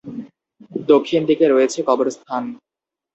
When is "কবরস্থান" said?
1.83-2.43